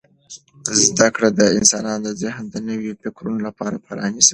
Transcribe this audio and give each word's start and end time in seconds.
زده 0.83 1.07
کړه 1.15 1.29
د 1.39 1.41
انسان 1.57 2.03
ذهن 2.23 2.43
د 2.49 2.55
نویو 2.67 2.97
فکرونو 3.01 3.39
لپاره 3.47 3.75
پرانیزي. 3.85 4.29